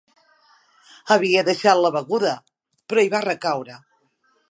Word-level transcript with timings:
Havia 1.17 1.45
deixat 1.51 1.81
la 1.83 1.93
beguda, 1.99 2.35
però 2.89 3.05
hi 3.07 3.15
va 3.17 3.25
recaure. 3.31 3.83